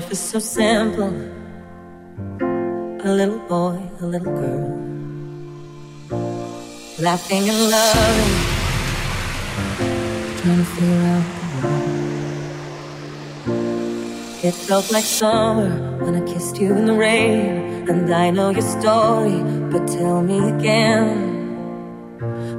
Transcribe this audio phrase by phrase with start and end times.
[0.00, 1.12] life is so simple.
[3.04, 4.68] A little boy, a little girl,
[6.98, 8.34] laughing and loving,
[10.40, 11.90] trying to figure out the world.
[14.42, 15.70] It felt like summer
[16.02, 20.38] when I kissed you in the rain, and I know your story, but tell me
[20.54, 21.36] again.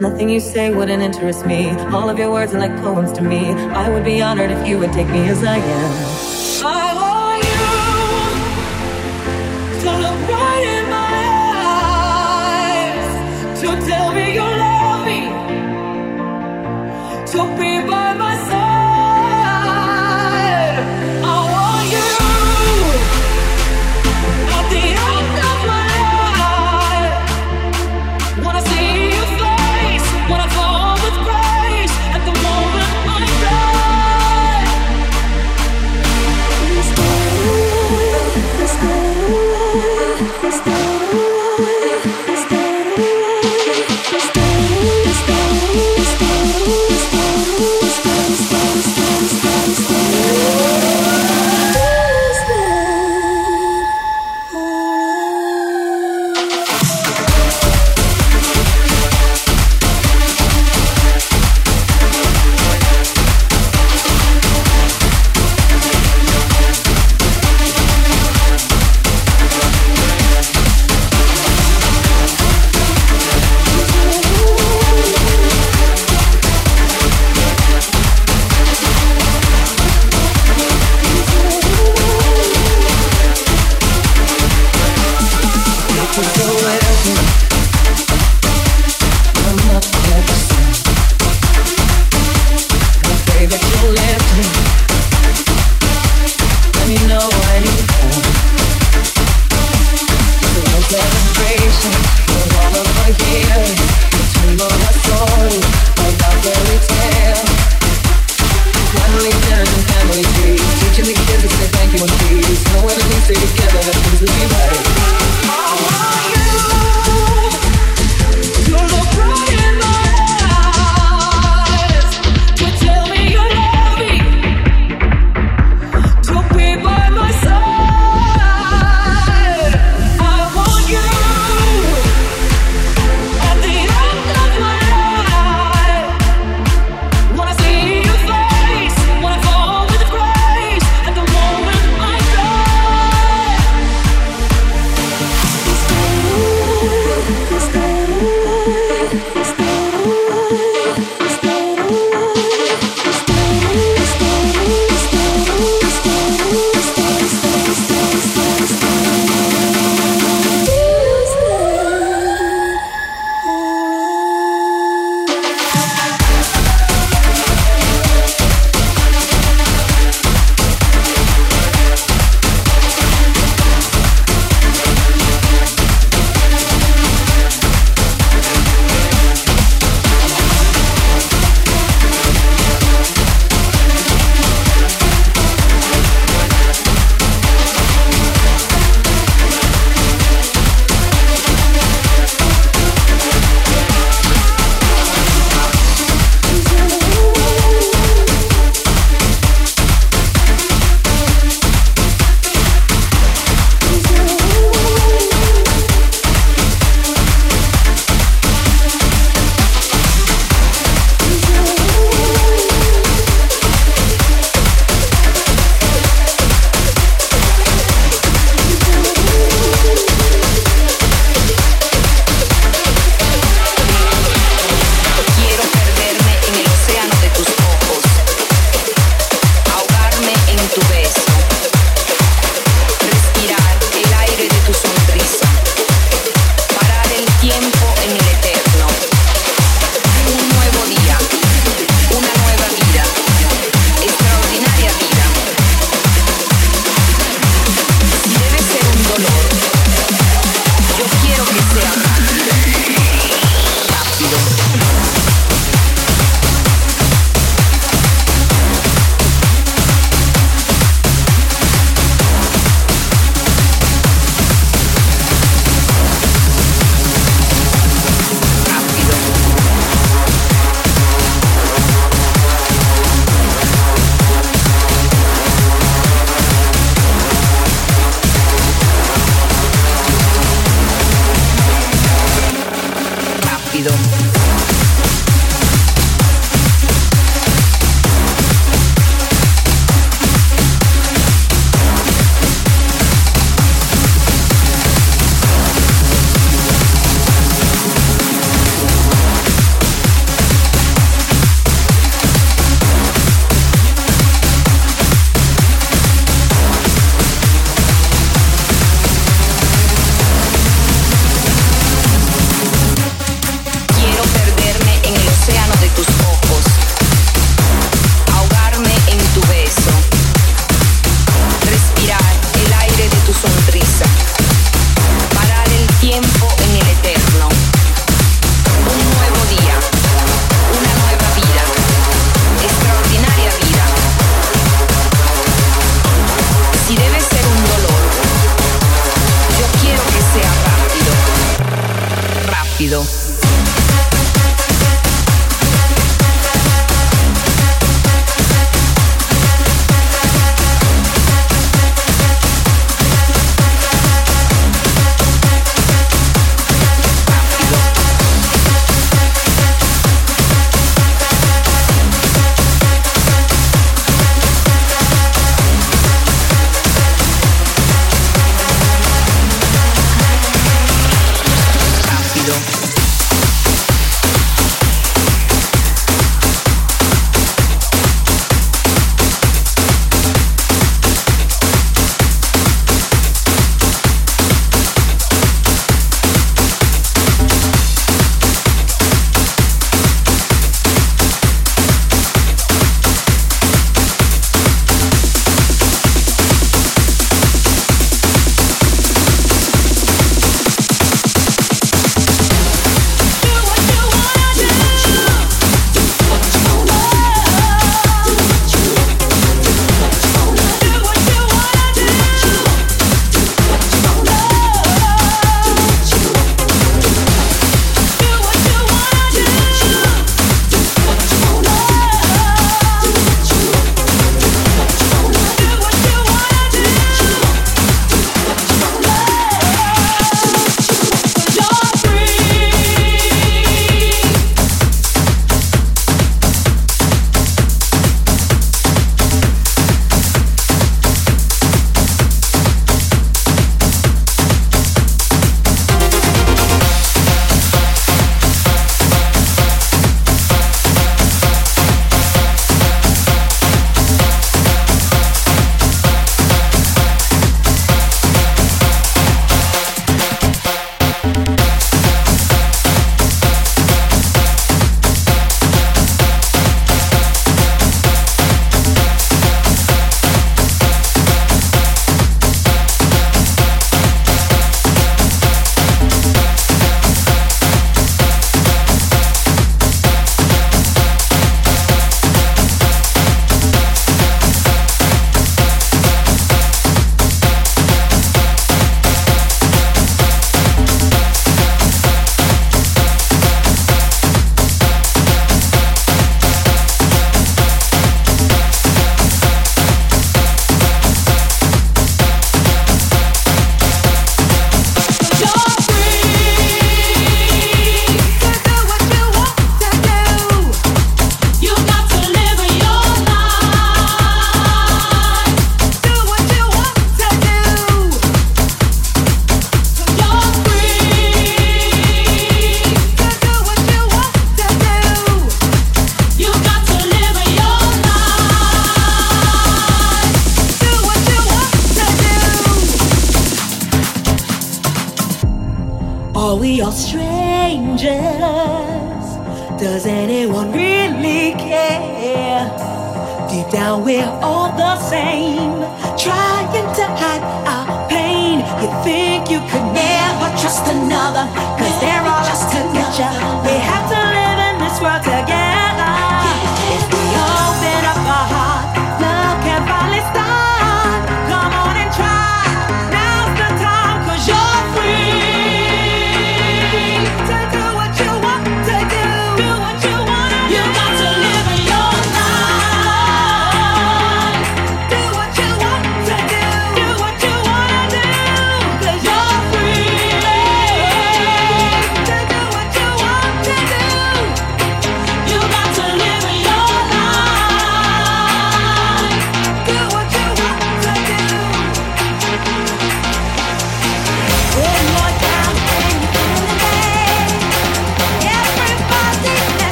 [0.00, 1.70] Nothing you say wouldn't interest me.
[1.96, 3.50] All of your words are like poems to me.
[3.82, 6.23] I would be honored if you would take me as I am.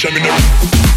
[0.00, 0.89] bitch, I'm in the.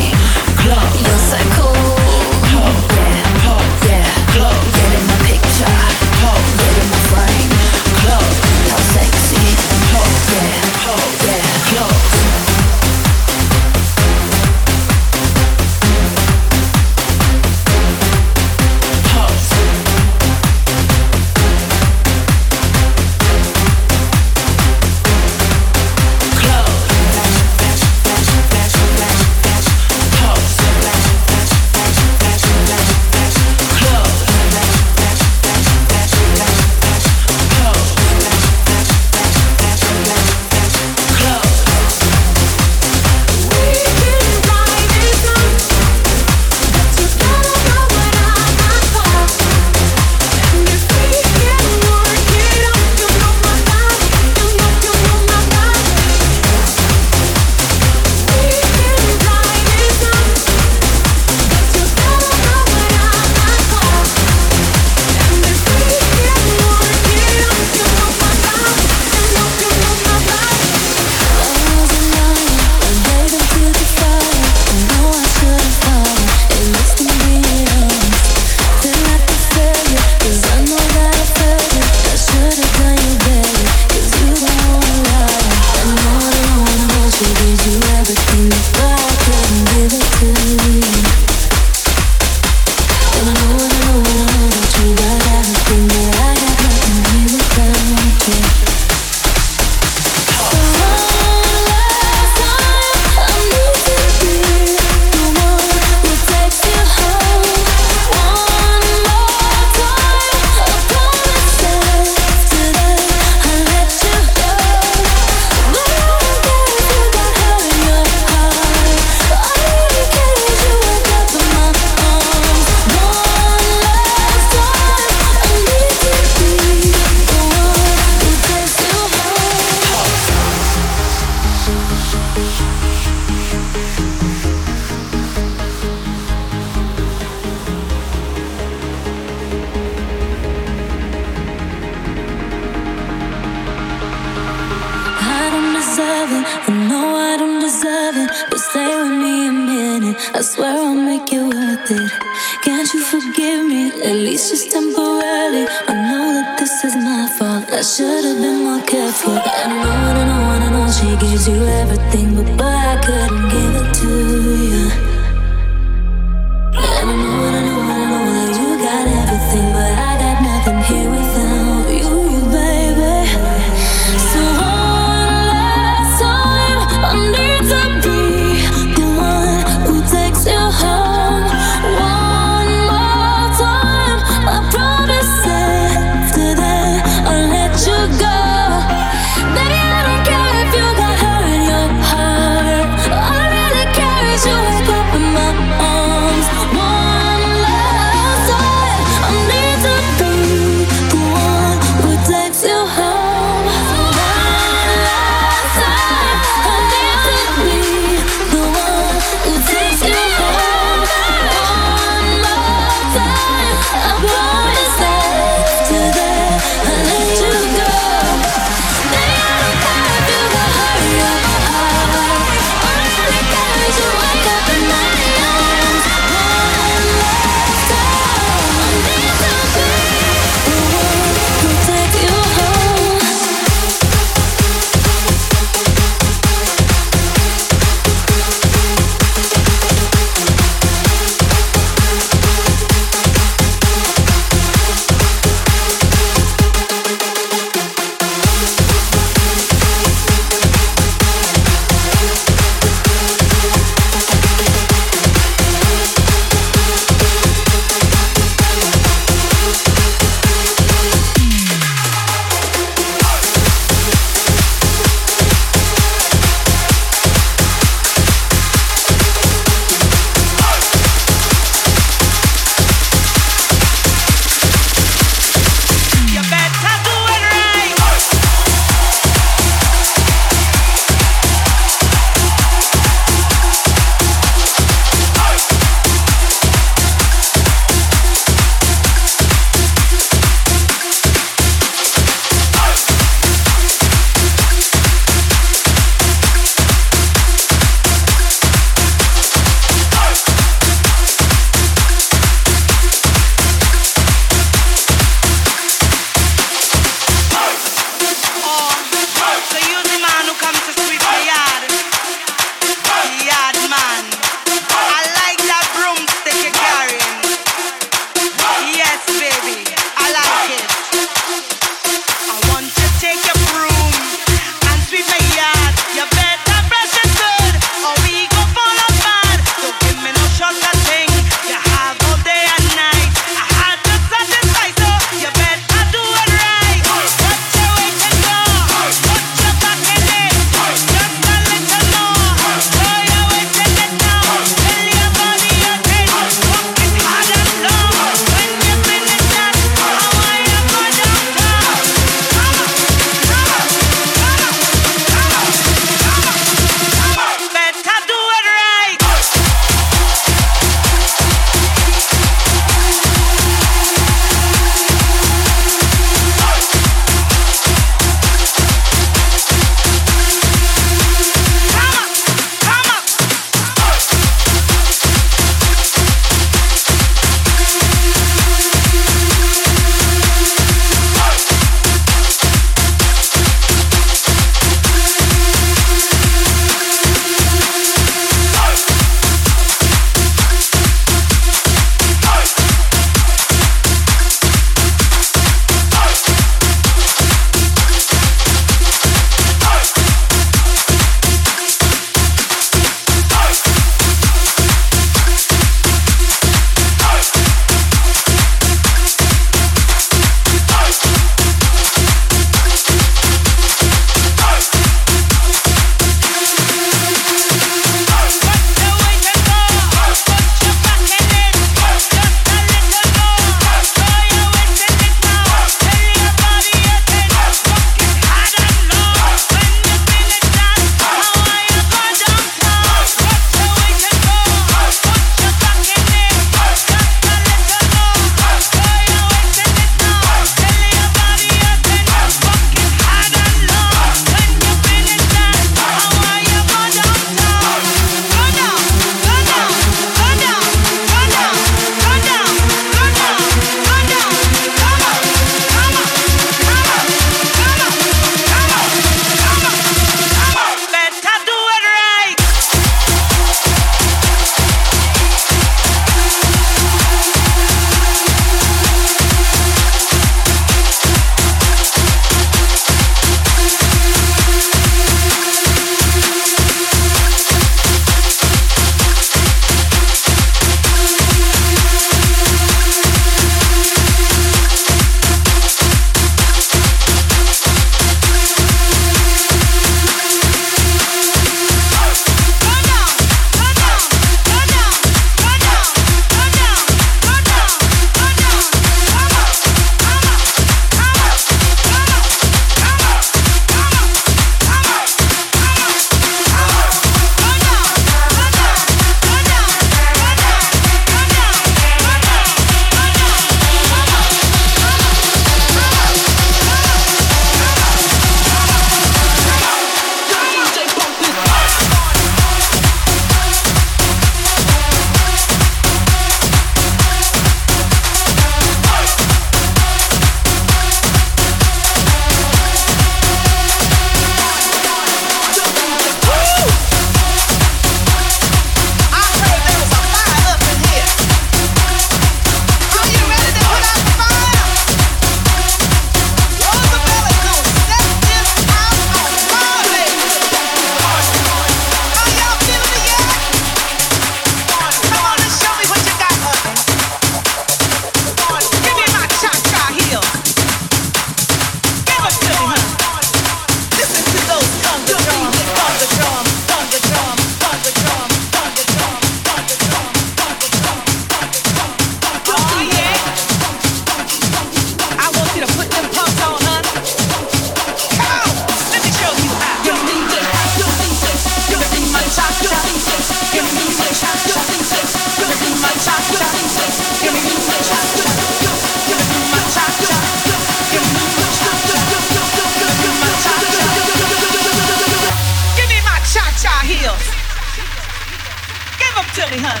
[599.70, 600.00] Me, honey.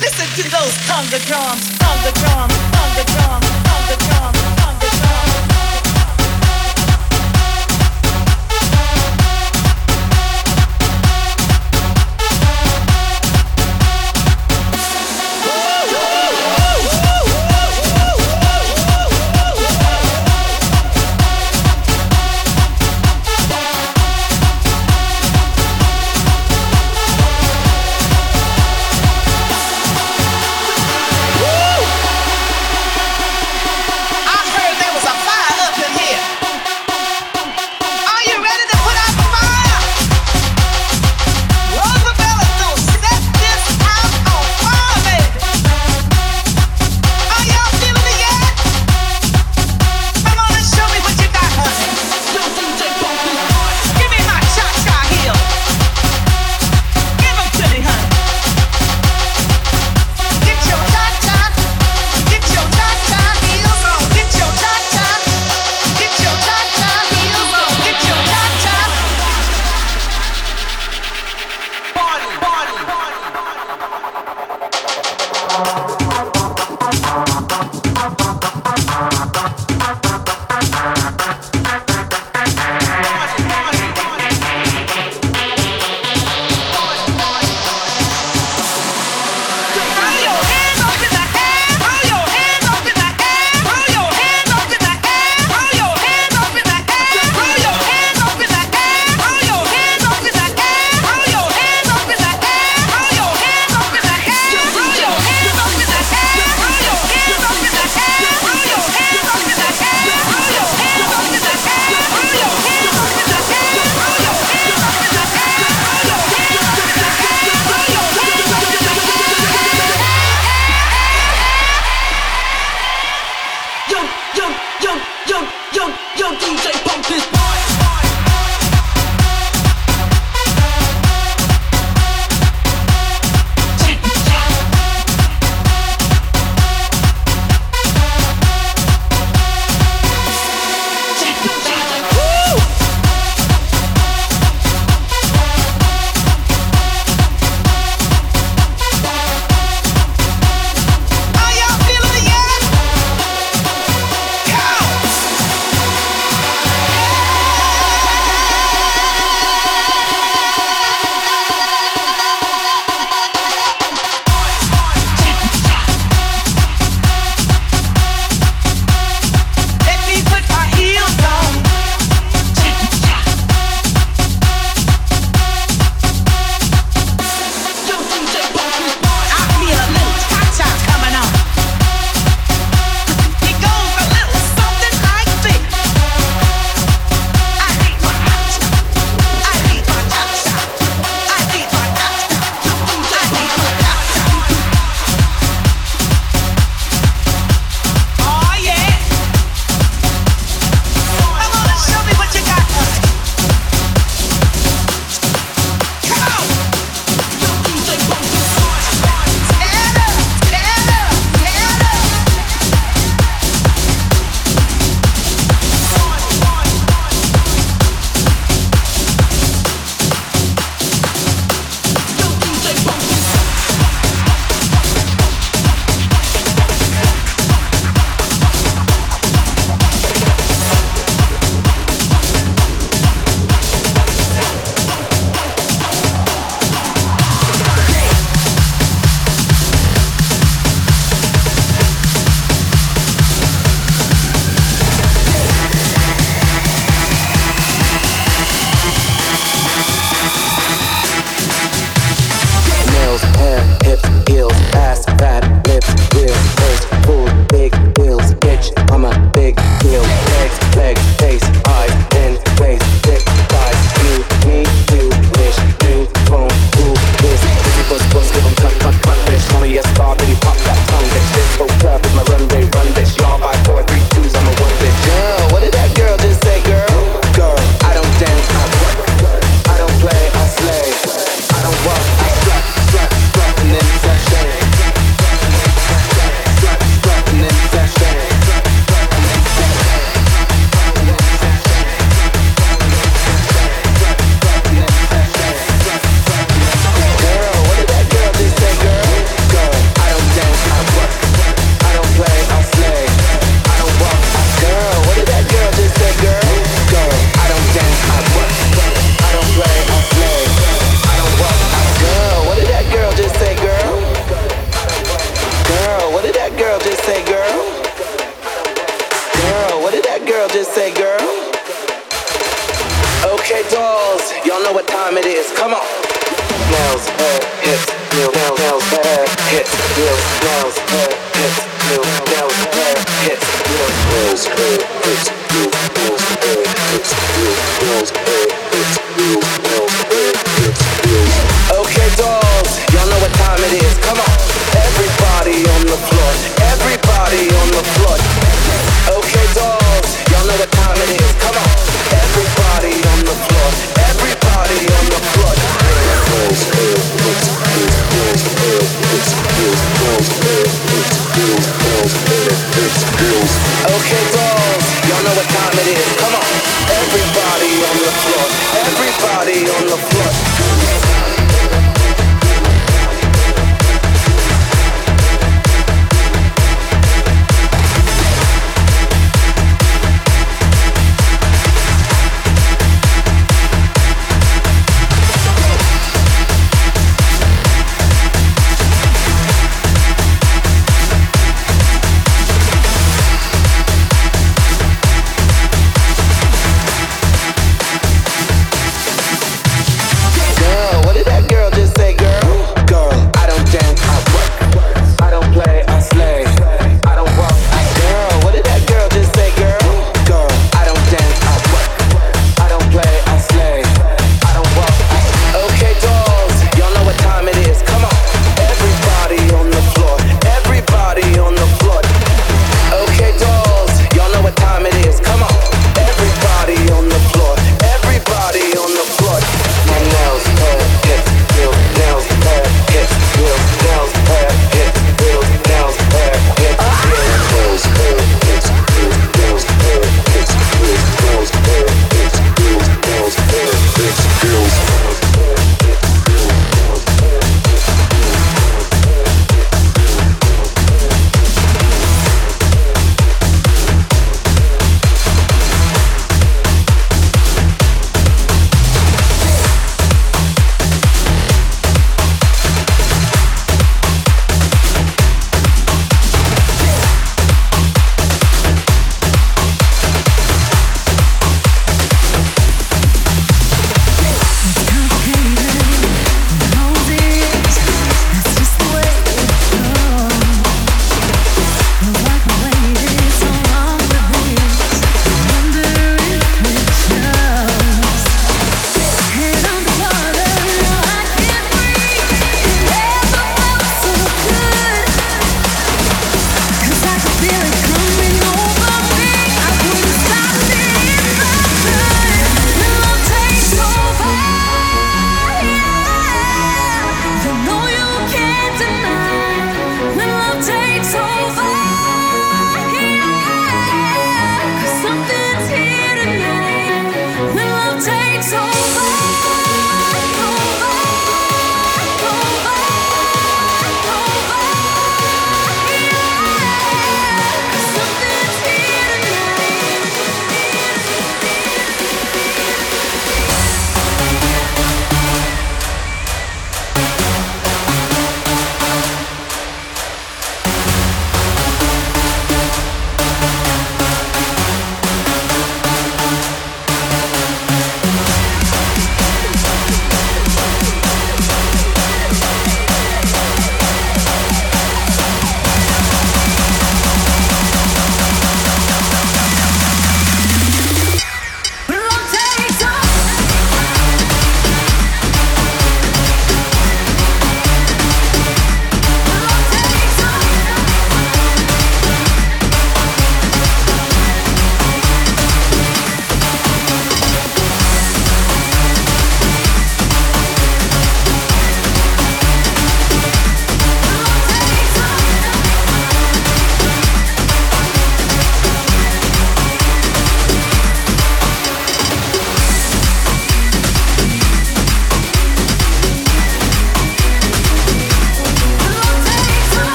[0.00, 4.61] Listen to those conga drums, conga drums, conga drums, conga drums.